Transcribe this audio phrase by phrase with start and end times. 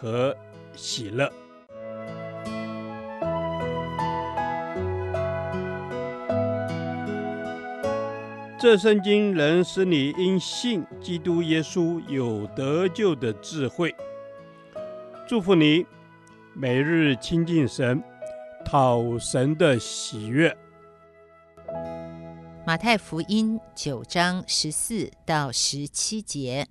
[0.00, 0.36] 和
[0.74, 1.28] 喜乐。
[8.60, 13.94] 这圣经能使你因信基督耶稣有得救的智慧。
[15.28, 15.86] 祝福你，
[16.54, 18.02] 每日亲近神，
[18.64, 20.56] 讨神的喜悦。
[22.66, 26.66] 马太福音九章十四到十七节：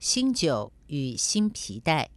[0.00, 2.13] 新酒与新皮带。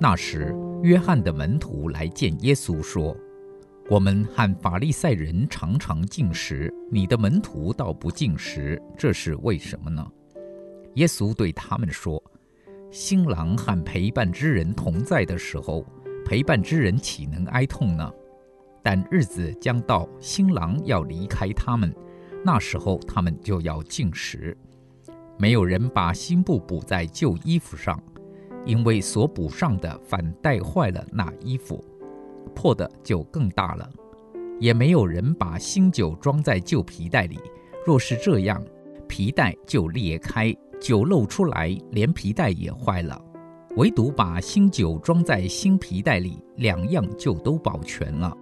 [0.00, 3.14] 那时，约翰的门徒来见耶稣，说
[3.88, 10.04] ：“我们和法利赛人常常进食，你的门徒倒不进食，这是为什么呢？”
[10.94, 12.22] 耶稣对他们说
[12.90, 15.84] ：“新郎和陪伴之人同在的时候，
[16.24, 18.12] 陪伴之人岂能哀痛呢？
[18.82, 21.94] 但日子将到，新郎要离开他们，
[22.44, 24.56] 那时候他们就要进食。
[25.38, 27.98] 没有人把新布补在旧衣服上，
[28.66, 31.82] 因为所补上的反带坏了那衣服，
[32.54, 33.88] 破的就更大了。
[34.60, 37.38] 也没有人把新酒装在旧皮袋里，
[37.86, 38.62] 若是这样，
[39.08, 43.16] 皮袋就裂开。”酒漏出来，连皮带也坏了。
[43.76, 48.36] 唯独把新酒装在新皮带里，两样就都保全了。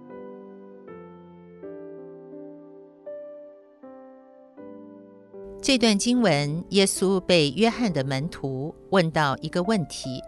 [5.61, 10.19] 这段经文，耶稣被约翰的门徒问到一个问题：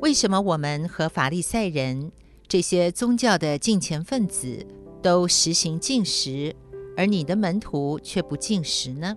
[0.00, 2.12] 为什么我们和法利赛人
[2.46, 4.64] 这些宗教的敬虔分子
[5.02, 6.54] 都实行禁食，
[6.96, 9.16] 而你的门徒却不禁食呢？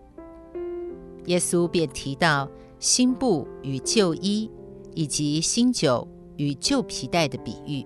[1.25, 2.49] 耶稣便提到
[2.79, 4.49] 新布与旧衣，
[4.95, 6.07] 以及新酒
[6.37, 7.85] 与旧皮带的比喻。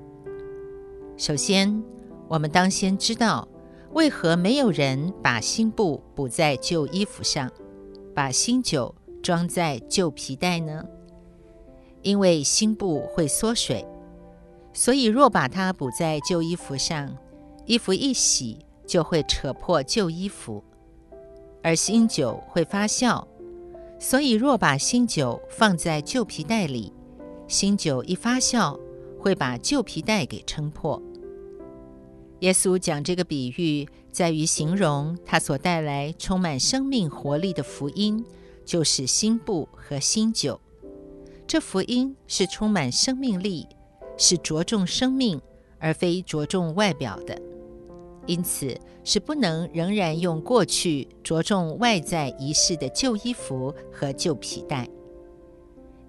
[1.18, 1.84] 首先，
[2.28, 3.48] 我们当先知道，
[3.94, 7.52] 为何没有人把新布补在旧衣服上，
[8.16, 10.84] 把新酒装在旧皮带呢？
[12.02, 13.86] 因为新布会缩水，
[14.74, 17.16] 所以若把它补在旧衣服上，
[17.66, 20.62] 衣服一洗就会扯破旧衣服；
[21.64, 23.26] 而新酒会发酵。
[24.00, 26.92] 所以，若把新酒放在旧皮袋里，
[27.48, 28.78] 新酒一发酵，
[29.18, 31.02] 会把旧皮袋给撑破。
[32.42, 38.26] 耶稣讲这个比喻，在于形容他所带来充满生命活力的福音，
[38.66, 40.60] 就是新布和新酒。
[41.48, 43.66] 这福音是充满生命力，
[44.18, 45.40] 是着重生命，
[45.80, 47.42] 而非着重外表的。
[48.26, 54.88] 因此，是不能仍然用过去着重外在仪式的旧衣服和旧皮带。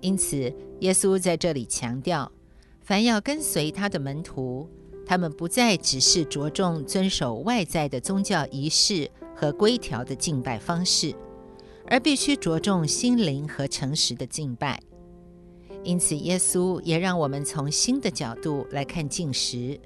[0.01, 2.31] 因此，耶稣在这里强调，
[2.83, 4.69] 凡要跟随他的门徒，
[5.07, 11.15] 他们不再只是着重遵守外在的宗教仪式和规条的敬拜方式，
[11.87, 14.81] 而必须着重心灵和诚实的敬拜。
[15.83, 19.81] 因此，耶稣也让我们从新的角度来看进食。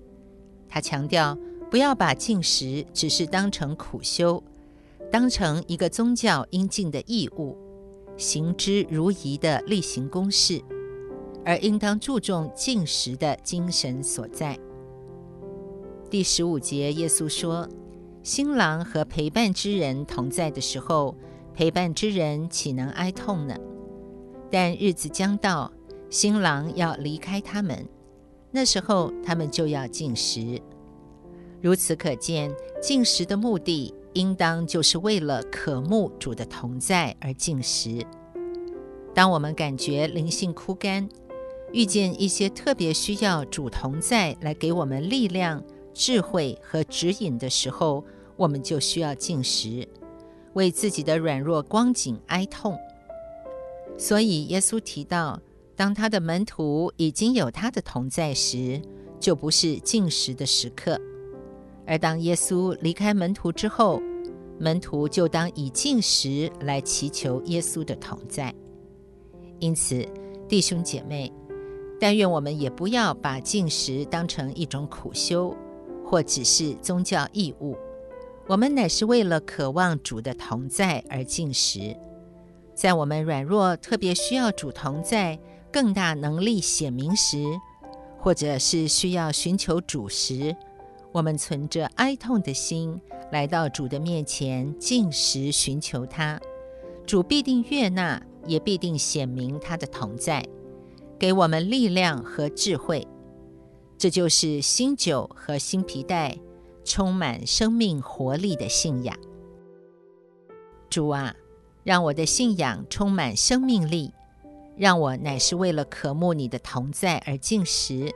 [0.68, 1.36] 他强调，
[1.70, 4.42] 不要把禁食只是当成苦修，
[5.12, 7.56] 当成一个宗教应尽的义务，
[8.16, 10.62] 行之如仪的例行公事，
[11.44, 14.58] 而应当注重禁食的精神所在。
[16.08, 17.68] 第十五节，耶稣说
[18.24, 21.14] ：“新郎和陪伴之人同在的时候，
[21.52, 23.54] 陪伴之人岂能哀痛呢？
[24.50, 25.70] 但日子将到，
[26.08, 27.86] 新郎要离开他们，
[28.50, 30.62] 那时候他们就要禁食。”
[31.60, 38.04] 如此可见，进食的目的应当就是为了渴慕主的同在而进食。
[39.14, 41.08] 当我们感觉灵性枯干，
[41.72, 45.62] 遇见一些特别需要主同在来给我们力量、
[45.92, 48.04] 智慧和指引的时候，
[48.36, 49.88] 我们就需要进食，
[50.52, 52.78] 为自己的软弱光景哀痛。
[53.98, 55.40] 所以，耶稣提到，
[55.74, 58.80] 当他的门徒已经有他的同在时，
[59.18, 61.00] 就不是进食的时刻。
[61.88, 64.02] 而当耶稣离开门徒之后，
[64.60, 68.54] 门徒就当以进食来祈求耶稣的同在。
[69.58, 70.06] 因此，
[70.46, 71.32] 弟兄姐妹，
[71.98, 75.56] 但愿我们也不要把进食当成一种苦修，
[76.04, 77.74] 或只是宗教义务。
[78.46, 81.96] 我们乃是为了渴望主的同在而进食。
[82.74, 85.38] 在我们软弱、特别需要主同在、
[85.72, 87.42] 更大能力显明时，
[88.18, 90.54] 或者是需要寻求主时，
[91.12, 93.00] 我们存着哀痛的心
[93.32, 96.40] 来到主的面前进食寻求他，
[97.06, 100.44] 主必定悦纳，也必定显明他的同在，
[101.18, 103.06] 给我们力量和智慧。
[103.96, 106.38] 这就是新酒和新皮带，
[106.84, 109.16] 充满生命活力的信仰。
[110.88, 111.34] 主啊，
[111.82, 114.12] 让我的信仰充满生命力，
[114.76, 118.12] 让我乃是为了渴慕你的同在而进食，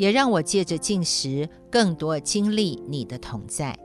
[0.00, 3.78] 也让我借着进食更多经历你的同在。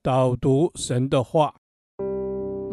[0.00, 1.52] 导读神的话，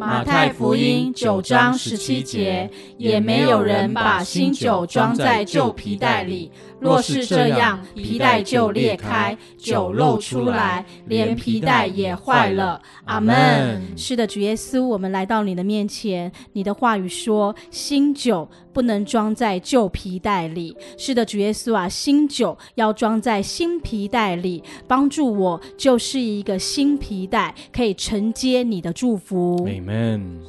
[0.05, 12.81] 马太福音九章十七节，也没有人把新酒装在旧皮袋里，若是这样，皮袋就裂开，酒漏出来，连皮袋也坏了。
[13.05, 13.81] 阿门。
[13.95, 18.50] 是的，主耶稣，我们来到你的面前，你的话语说，新酒。
[18.73, 20.75] 不能装在旧皮袋里。
[20.97, 29.63] 是的，主耶稣啊，新酒要装在新皮袋里，帮助我就是一个新皮袋，可以承接你的祝福。
[29.67, 29.92] Amen。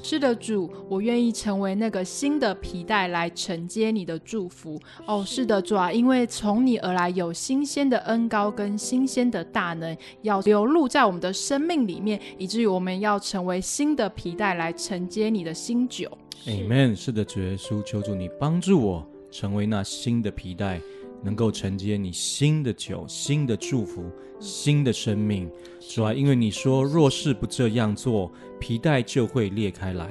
[0.02, 4.80] 是的，主，我愿意成为那个新的皮带来承接你的祝福。
[5.06, 16.10] 哦，是的，主啊，因为从你而来有新鲜的恩膏跟新鲜的大能要流露在我们的生命里面，以至于我们要成为新的皮带来承接你的新酒。
[16.46, 16.94] Amen。
[16.94, 20.80] 是的，主耶稣，求主你帮助我成为那新的皮袋，
[21.24, 24.04] 能够承接你新的酒、新的祝福、
[24.38, 25.50] 新的生命。
[25.80, 28.30] 主啊，因为你说，若是不这样做，
[28.60, 30.10] 皮带就会裂开来，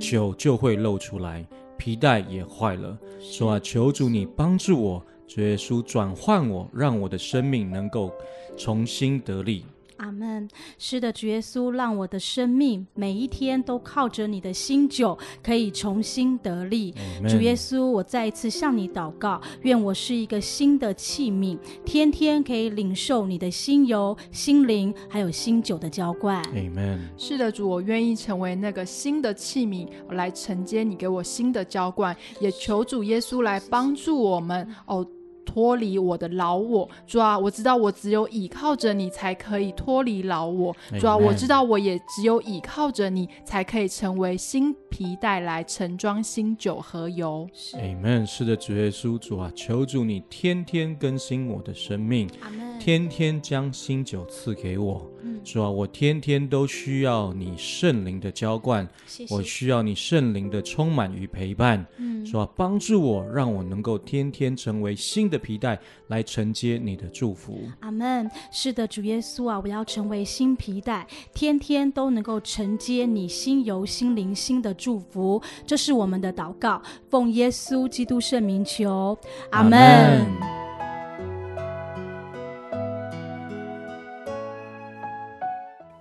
[0.00, 1.46] 酒就会漏出来，
[1.76, 2.98] 皮带也坏了。
[3.32, 8.12] 主啊，求主你帮助我，主耶稣转换我，让我的生命能够
[8.56, 9.64] 重新得力。
[10.00, 10.48] 阿门。
[10.78, 16.94] 是的，主耶稣，让我的生命每一天都靠着你的新酒，可以重新得力。
[17.28, 26.42] 主耶稣，我再一次向你祷告，愿我是一个新的器皿，天天可以领受你的新油、心灵，还有新酒的浇灌。
[26.54, 26.98] Amen。
[27.18, 35.06] 是的，主，我愿意成为那个新的器皿，来承接你给我新的浇灌，也求主耶稣来帮助我们哦。
[35.50, 47.48] 脱离我的老我，主啊，我知道我只有倚靠着你才可以脱离老我，主啊，我知道我也只有倚靠着你才可以成为新皮带来盛装新酒和油。
[47.74, 48.24] Amen。
[48.24, 52.30] 是的，主耶稣，主啊，求主你天天更新我的生命，
[52.78, 55.10] 天天将新酒赐给我。
[55.42, 61.84] 主啊，我天天都需要你圣灵的浇灌，谢谢，我需要你圣灵的充满与陪伴。
[61.96, 65.78] 嗯，主啊，帮助我，让我能够天天成为新的皮带，
[66.08, 67.62] 来承接你的祝福。
[67.80, 68.30] 阿门。
[68.52, 75.42] 是的，主耶稣啊，我要成为新皮带，天天都能够承接你新油、新灵、新的祝福。
[75.66, 79.18] 这是我们的祷告，奉耶稣基督圣名求。
[79.50, 80.59] 阿门。